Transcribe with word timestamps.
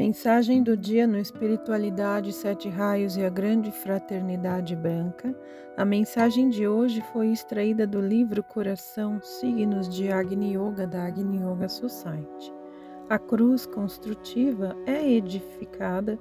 Mensagem 0.00 0.62
do 0.62 0.78
dia 0.78 1.06
no 1.06 1.18
Espiritualidade 1.18 2.32
Sete 2.32 2.70
Raios 2.70 3.18
e 3.18 3.22
a 3.22 3.28
Grande 3.28 3.70
Fraternidade 3.70 4.74
Branca. 4.74 5.38
A 5.76 5.84
mensagem 5.84 6.48
de 6.48 6.66
hoje 6.66 7.02
foi 7.12 7.26
extraída 7.28 7.86
do 7.86 8.00
livro 8.00 8.42
Coração 8.42 9.20
Signos 9.20 9.86
de 9.90 10.10
Agni 10.10 10.56
Yoga 10.56 10.86
da 10.86 11.04
Agni 11.04 11.36
Yoga 11.36 11.68
Society. 11.68 12.50
A 13.10 13.18
cruz 13.18 13.66
construtiva 13.66 14.74
é 14.86 15.06
edificada 15.06 16.18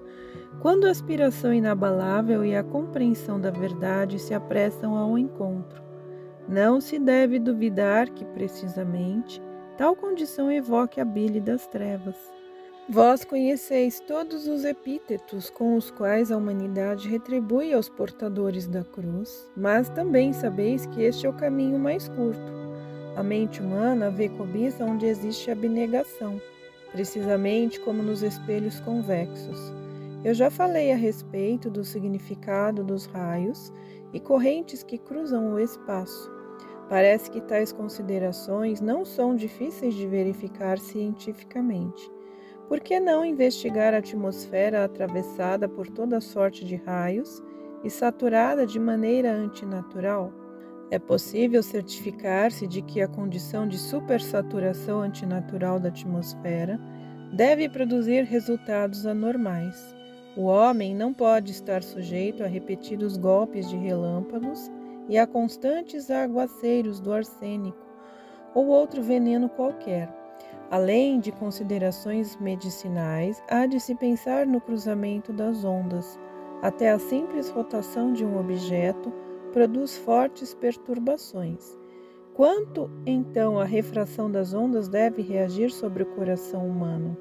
quando 0.62 0.86
a 0.86 0.92
aspiração 0.92 1.54
inabalável 1.54 2.44
e 2.44 2.58
a 2.58 2.64
compreensão 2.66 3.40
da 3.40 3.50
verdade 3.50 4.20
se 4.20 4.34
apressam 4.34 4.98
ao 4.98 5.18
encontro. 5.18 5.82
Não 6.50 6.82
se 6.82 7.00
deve 7.00 7.40
duvidar 7.40 8.10
que, 8.10 8.26
precisamente, 8.26 9.42
tal 9.78 9.96
condição 9.96 10.52
evoque 10.52 11.00
a 11.00 11.06
bile 11.06 11.40
das 11.40 11.66
trevas 11.66 12.39
Vós 12.92 13.24
conheceis 13.24 14.00
todos 14.00 14.48
os 14.48 14.66
epítetos 14.66 15.48
com 15.52 15.76
os 15.76 15.92
quais 15.92 16.32
a 16.32 16.38
humanidade 16.38 17.08
retribui 17.08 17.72
aos 17.72 17.88
portadores 17.88 18.66
da 18.66 18.84
cruz, 18.84 19.48
mas 19.56 19.90
também 19.90 20.34
sabeis 20.34 20.88
que 20.88 21.04
este 21.04 21.28
é 21.28 21.30
o 21.30 21.34
caminho 21.34 21.78
mais 21.78 22.10
curto. 22.10 22.52
A 23.16 23.22
mente 23.22 23.62
humana 23.62 24.10
vê 24.10 24.28
cobiça 24.28 24.84
onde 24.84 25.06
existe 25.06 25.52
abnegação, 25.52 26.42
precisamente 26.92 27.80
como 27.80 28.02
nos 28.02 28.24
espelhos 28.24 28.80
convexos. 28.80 29.72
Eu 30.24 30.34
já 30.34 30.50
falei 30.50 30.92
a 30.92 30.96
respeito 30.96 31.70
do 31.70 31.84
significado 31.84 32.84
dos 32.84 33.06
raios 33.06 33.72
e 34.12 34.20
correntes 34.20 34.82
que 34.82 34.98
cruzam 34.98 35.54
o 35.54 35.60
espaço. 35.60 36.32
Parece 36.90 37.30
que 37.30 37.40
tais 37.40 37.72
considerações 37.72 38.82
não 38.82 39.06
são 39.06 39.36
difíceis 39.36 39.94
de 39.94 40.08
verificar 40.08 40.80
cientificamente. 40.80 42.18
Por 42.70 42.80
que 42.80 43.00
não 43.00 43.26
investigar 43.26 43.96
a 43.96 43.98
atmosfera 43.98 44.86
atravessada 44.86 45.68
por 45.68 45.88
toda 45.88 46.22
sorte 46.22 46.64
de 46.64 46.76
raios 46.76 47.42
e 47.84 47.90
saturada 47.90 48.64
de 48.64 48.80
maneira 48.80 49.32
antinatural? 49.32 50.32
É 50.92 51.00
possível 51.00 51.64
certificar-se 51.64 52.68
de 52.68 52.84
que 52.84 53.02
a 53.02 53.08
condição 53.08 53.68
de 53.68 53.76
supersaturação 53.76 55.02
antinatural 55.02 55.80
da 55.80 55.90
atmosfera 55.90 56.80
deve 57.34 57.68
produzir 57.68 58.24
resultados 58.26 59.04
anormais. 59.08 59.96
O 60.38 60.44
homem 60.44 60.96
não 60.96 61.12
pode 61.12 61.52
estar 61.52 61.82
sujeito 61.82 62.44
a 62.44 62.48
repetidos 62.48 63.18
golpes 63.18 63.68
de 63.68 63.78
relâmpagos 63.78 64.70
e 65.08 65.18
a 65.18 65.26
constantes 65.26 66.12
aguaceiros 66.12 67.00
do 67.00 67.12
arsênico 67.12 67.84
ou 68.54 68.68
outro 68.68 69.02
veneno 69.02 69.50
qualquer. 69.50 70.19
Além 70.72 71.20
de 71.20 71.32
considerações 71.32 72.38
medicinais, 72.38 73.42
há 73.50 73.66
de 73.66 73.80
se 73.80 73.96
pensar 73.96 74.46
no 74.46 74.62
cruzamento 74.62 75.34
das 75.34 75.66
ondas. 75.66 76.20
Até 76.62 76.92
a 76.92 77.00
simples 77.00 77.50
rotação 77.50 78.14
de 78.14 78.24
um 78.24 78.40
objeto 78.40 79.12
produz 79.52 79.98
fortes 79.98 80.54
perturbações. 80.54 81.76
Quanto 82.36 82.88
então 83.04 83.60
a 83.60 83.66
refração 83.66 84.30
das 84.30 84.54
ondas 84.54 84.88
deve 84.88 85.24
reagir 85.24 85.72
sobre 85.72 86.04
o 86.04 86.16
coração 86.16 86.68
humano? 86.68 87.18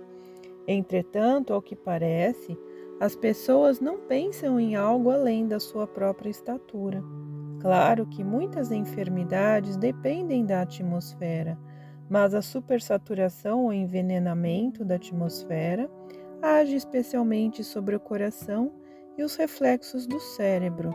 Entretanto, 0.66 1.54
ao 1.54 1.62
que 1.62 1.74
parece, 1.74 2.54
as 3.00 3.16
pessoas 3.16 3.80
não 3.80 3.98
pensam 3.98 4.60
em 4.60 4.76
algo 4.76 5.10
além 5.10 5.48
da 5.48 5.58
sua 5.58 5.86
própria 5.86 6.28
estatura. 6.28 7.02
Claro 7.60 8.04
que 8.06 8.22
muitas 8.22 8.70
enfermidades 8.70 9.74
dependem 9.78 10.44
da 10.44 10.60
atmosfera 10.60 11.58
mas 12.08 12.34
a 12.34 12.42
supersaturação 12.42 13.64
ou 13.64 13.72
envenenamento 13.72 14.84
da 14.84 14.96
atmosfera 14.96 15.90
age 16.40 16.76
especialmente 16.76 17.62
sobre 17.64 17.96
o 17.96 18.00
coração 18.00 18.72
e 19.16 19.22
os 19.22 19.36
reflexos 19.36 20.06
do 20.06 20.20
cérebro. 20.20 20.94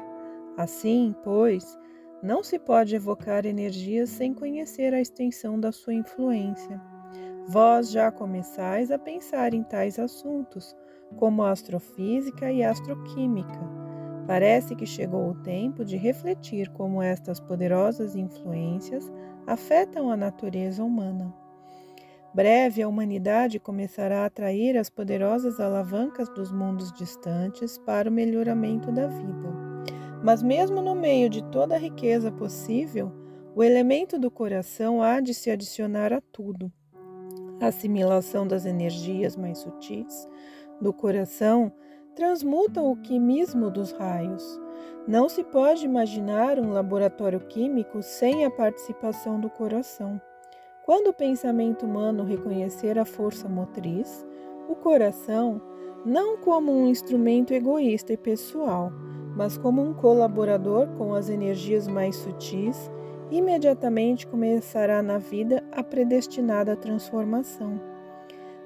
Assim, 0.58 1.14
pois, 1.24 1.78
não 2.22 2.42
se 2.42 2.58
pode 2.58 2.96
evocar 2.96 3.46
energias 3.46 4.10
sem 4.10 4.34
conhecer 4.34 4.94
a 4.94 5.02
extensão 5.02 5.60
da 5.60 5.72
sua 5.72 5.94
influência. 5.94 6.82
Vós 7.48 7.92
já 7.92 8.10
começais 8.12 8.90
a 8.92 8.98
pensar 8.98 9.54
em 9.54 9.64
tais 9.64 10.00
assuntos, 10.00 10.76
como 11.18 11.44
astrofísica 11.44 12.52
e 12.52 12.64
astroquímica. 12.64 13.83
Parece 14.26 14.76
que 14.76 14.86
chegou 14.86 15.30
o 15.30 15.36
tempo 15.36 15.84
de 15.84 15.98
refletir 15.98 16.70
como 16.70 17.02
estas 17.02 17.40
poderosas 17.40 18.16
influências 18.16 19.12
afetam 19.46 20.10
a 20.10 20.16
natureza 20.16 20.84
humana. 20.84 21.34
Breve, 22.34 22.82
a 22.82 22.88
humanidade 22.88 23.60
começará 23.60 24.24
a 24.24 24.26
atrair 24.26 24.76
as 24.78 24.90
poderosas 24.90 25.60
alavancas 25.60 26.30
dos 26.30 26.52
mundos 26.52 26.92
distantes 26.94 27.78
para 27.78 28.10
o 28.10 28.14
melhoramento 28.14 28.92
da 28.92 29.08
vida. 29.08 29.54
Mas, 30.24 30.42
mesmo 30.42 30.82
no 30.82 30.96
meio 30.96 31.30
de 31.30 31.44
toda 31.44 31.76
a 31.76 31.78
riqueza 31.78 32.32
possível, 32.32 33.12
o 33.56 33.62
elemento 33.62 34.18
do 34.18 34.32
coração 34.32 35.04
há 35.04 35.20
de 35.20 35.34
se 35.34 35.52
adicionar 35.52 36.12
a 36.12 36.22
tudo. 36.22 36.72
A 37.62 37.68
assimilação 37.68 38.48
das 38.48 38.66
energias 38.66 39.36
mais 39.36 39.60
sutis 39.60 40.28
do 40.82 40.92
coração 40.92 41.72
transmuta 42.16 42.82
o 42.82 42.96
quimismo 42.96 43.70
dos 43.70 43.92
raios. 43.92 44.60
Não 45.08 45.28
se 45.28 45.44
pode 45.44 45.86
imaginar 45.86 46.60
um 46.60 46.72
laboratório 46.72 47.40
químico 47.40 48.02
sem 48.02 48.46
a 48.46 48.52
participação 48.52 49.40
do 49.40 49.50
coração. 49.50 50.22
Quando 50.86 51.08
o 51.08 51.14
pensamento 51.14 51.86
humano 51.86 52.24
reconhecer 52.24 53.00
a 53.00 53.06
força 53.06 53.50
motriz, 53.50 54.26
o 54.68 54.76
coração, 54.76 55.62
não 56.06 56.38
como 56.38 56.72
um 56.72 56.88
instrumento 56.88 57.54
egoísta 57.54 58.14
e 58.14 58.18
pessoal, 58.18 58.92
mas 59.36 59.58
como 59.58 59.82
um 59.82 59.94
colaborador 59.94 60.88
com 60.98 61.14
as 61.14 61.30
energias 61.30 61.88
mais 61.88 62.16
sutis, 62.18 62.92
imediatamente 63.32 64.28
começará 64.28 65.02
na 65.02 65.18
vida 65.18 65.64
a 65.72 65.84
predestinada 65.84 66.76
transformação. 66.76 67.93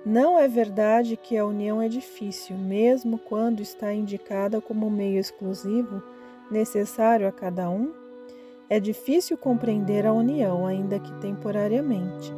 Não 0.07 0.39
é 0.39 0.47
verdade 0.47 1.17
que 1.17 1.37
a 1.37 1.45
união 1.45 1.81
é 1.81 1.89
difícil, 1.89 2.57
mesmo 2.57 3.17
quando 3.17 3.59
está 3.59 3.93
indicada 3.93 4.61
como 4.61 4.89
meio 4.89 5.19
exclusivo 5.19 6.01
necessário 6.49 7.27
a 7.27 7.31
cada 7.31 7.69
um? 7.69 7.91
É 8.69 8.79
difícil 8.79 9.37
compreender 9.37 10.05
a 10.05 10.13
união, 10.13 10.65
ainda 10.65 10.97
que 10.97 11.13
temporariamente. 11.15 12.33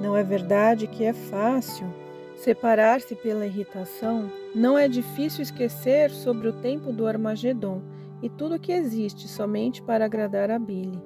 Não 0.00 0.16
é 0.16 0.22
verdade 0.22 0.86
que 0.86 1.04
é 1.04 1.12
fácil 1.12 1.92
separar-se 2.36 3.14
pela 3.14 3.44
irritação? 3.44 4.32
Não 4.54 4.78
é 4.78 4.88
difícil 4.88 5.42
esquecer 5.42 6.08
sobre 6.10 6.48
o 6.48 6.54
tempo 6.54 6.90
do 6.90 7.06
Armagedon 7.06 7.82
e 8.22 8.30
tudo 8.30 8.58
que 8.58 8.72
existe 8.72 9.28
somente 9.28 9.82
para 9.82 10.06
agradar 10.06 10.50
a 10.50 10.58
Billy. 10.58 10.98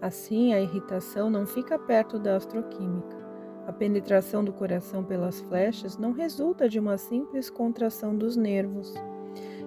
Assim, 0.00 0.54
a 0.54 0.60
irritação 0.60 1.28
não 1.28 1.44
fica 1.44 1.76
perto 1.76 2.20
da 2.20 2.36
astroquímica. 2.36 3.25
A 3.66 3.72
penetração 3.72 4.44
do 4.44 4.52
coração 4.52 5.02
pelas 5.02 5.40
flechas 5.40 5.98
não 5.98 6.12
resulta 6.12 6.68
de 6.68 6.78
uma 6.78 6.96
simples 6.96 7.50
contração 7.50 8.16
dos 8.16 8.36
nervos. 8.36 8.94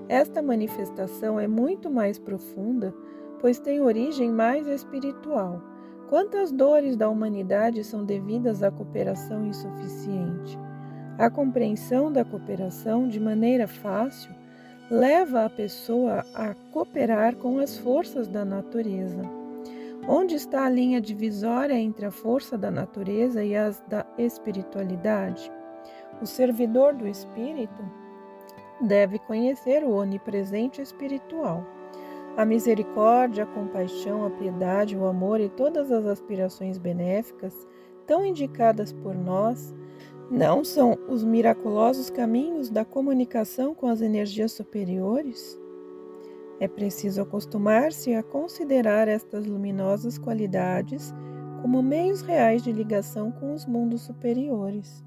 Esta 0.07 0.41
manifestação 0.41 1.37
é 1.37 1.47
muito 1.47 1.91
mais 1.91 2.17
profunda, 2.17 2.95
pois 3.41 3.59
tem 3.59 3.81
origem 3.81 4.31
mais 4.31 4.67
espiritual. 4.67 5.61
Quantas 6.09 6.51
dores 6.51 6.95
da 6.95 7.09
humanidade 7.09 7.83
são 7.83 8.03
devidas 8.05 8.63
à 8.63 8.71
cooperação 8.71 9.45
insuficiente? 9.45 10.57
A 11.17 11.29
compreensão 11.29 12.11
da 12.11 12.23
cooperação 12.23 13.07
de 13.07 13.19
maneira 13.19 13.67
fácil 13.67 14.31
leva 14.89 15.45
a 15.45 15.49
pessoa 15.49 16.25
a 16.33 16.55
cooperar 16.71 17.35
com 17.35 17.59
as 17.59 17.77
forças 17.77 18.27
da 18.27 18.43
natureza. 18.45 19.38
Onde 20.11 20.33
está 20.33 20.65
a 20.65 20.69
linha 20.71 20.99
divisória 20.99 21.75
entre 21.75 22.03
a 22.03 22.09
força 22.09 22.57
da 22.57 22.71
natureza 22.71 23.43
e 23.43 23.55
as 23.55 23.79
da 23.81 24.03
espiritualidade? 24.17 25.51
O 26.19 26.25
servidor 26.25 26.95
do 26.95 27.07
espírito 27.07 27.83
deve 28.81 29.19
conhecer 29.19 29.83
o 29.83 29.91
onipresente 29.91 30.81
espiritual. 30.81 31.63
A 32.35 32.43
misericórdia, 32.43 33.43
a 33.43 33.53
compaixão, 33.53 34.25
a 34.25 34.31
piedade, 34.31 34.97
o 34.97 35.05
amor 35.05 35.39
e 35.39 35.47
todas 35.47 35.91
as 35.91 36.07
aspirações 36.07 36.79
benéficas, 36.79 37.53
tão 38.07 38.25
indicadas 38.25 38.91
por 38.91 39.13
nós, 39.13 39.75
não 40.31 40.63
são 40.63 40.97
os 41.07 41.23
miraculosos 41.23 42.09
caminhos 42.09 42.71
da 42.71 42.83
comunicação 42.83 43.75
com 43.75 43.85
as 43.85 44.01
energias 44.01 44.53
superiores? 44.53 45.59
É 46.59 46.67
preciso 46.67 47.21
acostumar-se 47.21 48.13
a 48.13 48.23
considerar 48.23 49.07
estas 49.07 49.45
luminosas 49.45 50.17
qualidades 50.17 51.13
como 51.61 51.81
meios 51.83 52.21
reais 52.21 52.63
de 52.63 52.71
ligação 52.71 53.31
com 53.31 53.53
os 53.53 53.65
mundos 53.65 54.01
superiores. 54.01 55.03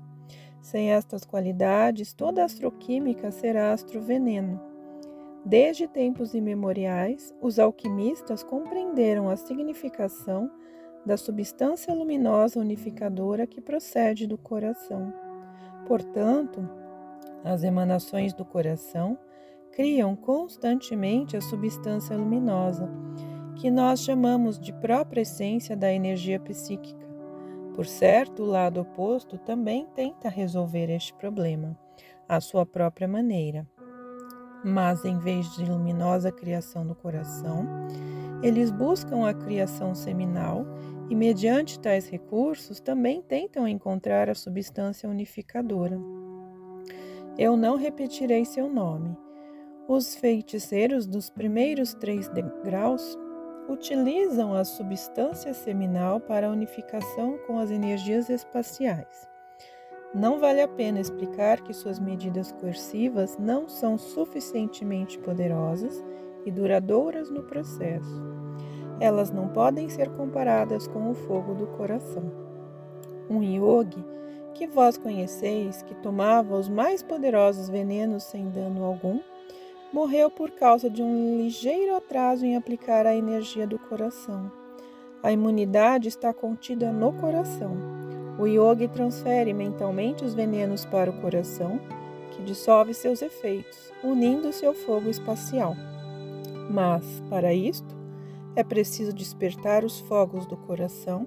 Sem 0.60 0.92
estas 0.92 1.24
qualidades, 1.24 2.12
toda 2.14 2.44
astroquímica 2.44 3.30
será 3.30 3.72
astroveneno. 3.72 4.60
Desde 5.44 5.88
tempos 5.88 6.34
imemoriais, 6.34 7.34
os 7.40 7.58
alquimistas 7.58 8.42
compreenderam 8.42 9.28
a 9.28 9.36
significação 9.36 10.50
da 11.04 11.16
substância 11.16 11.92
luminosa 11.92 12.60
unificadora 12.60 13.46
que 13.46 13.60
procede 13.60 14.26
do 14.26 14.38
coração. 14.38 15.12
Portanto, 15.86 16.68
As 17.44 17.64
emanações 17.64 18.32
do 18.34 18.44
coração 18.44 19.18
criam 19.72 20.14
constantemente 20.14 21.36
a 21.36 21.40
substância 21.40 22.16
luminosa, 22.16 22.88
que 23.56 23.70
nós 23.70 24.00
chamamos 24.00 24.58
de 24.58 24.72
própria 24.72 25.22
essência 25.22 25.76
da 25.76 25.92
energia 25.92 26.38
psíquica. 26.38 27.06
Por 27.74 27.86
certo, 27.86 28.42
o 28.42 28.46
lado 28.46 28.80
oposto 28.80 29.38
também 29.38 29.86
tenta 29.94 30.28
resolver 30.28 30.90
este 30.90 31.14
problema, 31.14 31.76
à 32.28 32.40
sua 32.40 32.66
própria 32.66 33.08
maneira. 33.08 33.66
Mas, 34.62 35.04
em 35.04 35.18
vez 35.18 35.50
de 35.56 35.64
luminosa 35.64 36.30
criação 36.30 36.86
do 36.86 36.94
coração, 36.94 37.66
eles 38.42 38.70
buscam 38.70 39.26
a 39.26 39.32
criação 39.32 39.94
seminal 39.94 40.66
e, 41.08 41.14
mediante 41.14 41.80
tais 41.80 42.08
recursos, 42.08 42.78
também 42.78 43.22
tentam 43.22 43.66
encontrar 43.66 44.28
a 44.28 44.34
substância 44.34 45.08
unificadora. 45.08 45.98
Eu 47.38 47.56
não 47.56 47.76
repetirei 47.76 48.44
seu 48.44 48.68
nome. 48.68 49.16
Os 49.88 50.14
feiticeiros 50.14 51.06
dos 51.06 51.28
primeiros 51.28 51.92
três 51.94 52.28
degraus 52.28 53.18
utilizam 53.68 54.54
a 54.54 54.64
substância 54.64 55.52
seminal 55.52 56.20
para 56.20 56.50
unificação 56.50 57.36
com 57.46 57.58
as 57.58 57.70
energias 57.70 58.30
espaciais. 58.30 59.28
Não 60.14 60.38
vale 60.38 60.60
a 60.60 60.68
pena 60.68 61.00
explicar 61.00 61.62
que 61.62 61.72
suas 61.72 61.98
medidas 61.98 62.52
coercivas 62.52 63.36
não 63.38 63.68
são 63.68 63.98
suficientemente 63.98 65.18
poderosas 65.18 66.02
e 66.46 66.50
duradouras 66.50 67.28
no 67.28 67.42
processo. 67.42 68.22
Elas 69.00 69.32
não 69.32 69.48
podem 69.48 69.88
ser 69.88 70.10
comparadas 70.10 70.86
com 70.86 71.10
o 71.10 71.14
fogo 71.14 71.54
do 71.54 71.66
coração. 71.66 72.30
Um 73.28 73.42
yogi 73.42 74.04
que 74.54 74.66
vós 74.66 74.96
conheceis, 74.96 75.82
que 75.82 75.94
tomava 75.96 76.54
os 76.54 76.68
mais 76.68 77.02
poderosos 77.02 77.68
venenos 77.68 78.22
sem 78.24 78.48
dano 78.48 78.84
algum, 78.84 79.20
morreu 79.92 80.30
por 80.30 80.50
causa 80.52 80.88
de 80.88 81.02
um 81.02 81.36
ligeiro 81.36 81.94
atraso 81.94 82.46
em 82.46 82.56
aplicar 82.56 83.06
a 83.06 83.14
energia 83.14 83.66
do 83.66 83.78
coração. 83.78 84.50
A 85.22 85.30
imunidade 85.30 86.08
está 86.08 86.32
contida 86.32 86.90
no 86.90 87.12
coração. 87.12 87.76
O 88.38 88.46
yogi 88.46 88.88
transfere 88.88 89.52
mentalmente 89.52 90.24
os 90.24 90.34
venenos 90.34 90.84
para 90.86 91.10
o 91.10 91.20
coração, 91.20 91.78
que 92.30 92.42
dissolve 92.42 92.94
seus 92.94 93.20
efeitos, 93.20 93.92
unindo-se 94.02 94.64
ao 94.64 94.72
fogo 94.72 95.10
espacial. 95.10 95.76
Mas, 96.70 97.22
para 97.28 97.52
isto, 97.52 97.94
é 98.56 98.64
preciso 98.64 99.12
despertar 99.12 99.84
os 99.84 100.00
fogos 100.00 100.46
do 100.46 100.56
coração, 100.56 101.26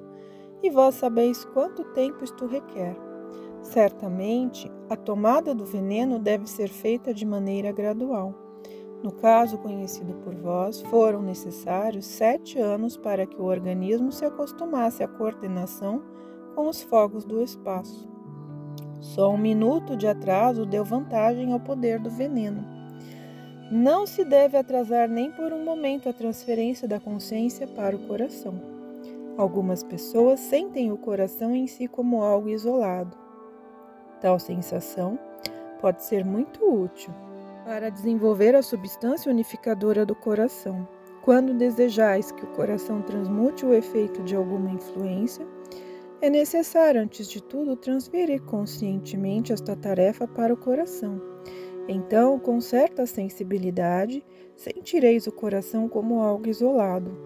e 0.64 0.70
vós 0.70 0.96
sabeis 0.96 1.46
quanto 1.46 1.84
tempo 1.94 2.24
isto 2.24 2.48
requer. 2.48 2.96
Certamente, 3.62 4.72
a 4.90 4.96
tomada 4.96 5.54
do 5.54 5.66
veneno 5.66 6.18
deve 6.18 6.48
ser 6.50 6.70
feita 6.70 7.14
de 7.14 7.26
maneira 7.26 7.72
gradual. 7.72 8.45
No 9.06 9.12
caso 9.12 9.60
conhecido 9.60 10.16
por 10.24 10.34
vós, 10.34 10.82
foram 10.82 11.22
necessários 11.22 12.08
sete 12.08 12.58
anos 12.58 12.98
para 12.98 13.28
que 13.28 13.40
o 13.40 13.46
organismo 13.46 14.12
se 14.12 14.26
acostumasse 14.26 15.04
à 15.04 15.08
coordenação 15.08 16.02
com 16.56 16.68
os 16.68 16.82
fogos 16.82 17.24
do 17.24 17.40
espaço. 17.40 18.10
Só 19.00 19.30
um 19.30 19.38
minuto 19.38 19.96
de 19.96 20.08
atraso 20.08 20.66
deu 20.66 20.84
vantagem 20.84 21.54
ao 21.54 21.60
poder 21.60 22.00
do 22.00 22.10
veneno. 22.10 22.66
Não 23.72 24.08
se 24.08 24.26
deve 24.26 24.58
atrasar 24.58 25.08
nem 25.08 25.32
por 25.32 25.54
um 25.54 25.64
momento 25.64 26.10
a 26.10 26.14
transferência 26.14 26.88
da 26.88 27.00
consciência 27.00 27.68
para 27.68 27.96
o 27.96 28.08
coração. 28.08 28.60
Algumas 29.38 29.84
pessoas 29.84 30.40
sentem 30.40 30.92
o 30.92 30.98
coração 30.98 31.56
em 31.56 31.68
si 31.68 31.88
como 31.88 32.24
algo 32.24 32.50
isolado. 32.50 33.16
Tal 34.20 34.40
sensação 34.40 35.20
pode 35.80 36.04
ser 36.04 36.26
muito 36.26 36.66
útil 36.66 37.14
para 37.66 37.90
desenvolver 37.90 38.54
a 38.56 38.62
substância 38.62 39.32
unificadora 39.32 40.06
do 40.06 40.14
coração. 40.14 40.88
Quando 41.24 41.52
desejais 41.52 42.32
que 42.32 42.46
o 42.46 42.52
coração 42.54 43.02
transmute 43.02 43.66
o 43.66 43.74
efeito 43.74 44.22
de 44.22 44.36
alguma 44.36 44.70
influência, 44.70 45.46
é 46.22 46.30
necessário, 46.30 47.02
antes 47.02 47.28
de 47.28 47.42
tudo, 47.42 47.76
transferir 47.76 48.44
conscientemente 48.44 49.52
esta 49.52 49.76
tarefa 49.76 50.28
para 50.28 50.54
o 50.54 50.58
coração. 50.58 51.20
Então, 51.88 52.40
com 52.40 52.62
certa 52.62 53.08
sensibilidade, 53.08 54.24
sentireis 54.56 55.26
o 55.26 55.32
coração 55.32 55.90
como 55.90 56.22
algo 56.22 56.48
isolado, 56.48 57.18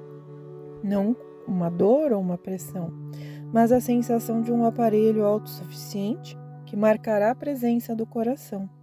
não 0.82 1.16
uma 1.46 1.70
dor 1.70 2.14
ou 2.14 2.22
uma 2.22 2.38
pressão, 2.38 2.94
mas 3.52 3.74
a 3.74 3.82
sensação 3.82 4.42
de 4.42 4.52
um 4.54 4.66
aparelho 4.66 5.26
autossuficiente 5.26 6.38
que 6.66 6.78
marcará 6.78 7.32
a 7.32 7.36
presença 7.36 7.94
do 7.94 8.06
coração. 8.06 8.79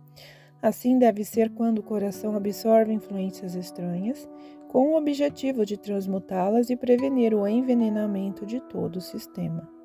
Assim 0.62 0.99
deve 0.99 1.25
ser 1.25 1.50
quando 1.50 1.79
o 1.79 1.82
coração 1.82 2.35
absorve 2.35 2.93
influências 2.93 3.55
estranhas, 3.55 4.29
com 4.69 4.93
o 4.93 4.97
objetivo 4.97 5.64
de 5.64 5.76
transmutá-las 5.76 6.70
e 6.70 6.76
prevenir 6.76 7.35
o 7.35 7.47
envenenamento 7.47 8.44
de 8.44 8.61
todo 8.61 8.97
o 8.97 9.00
sistema. 9.00 9.75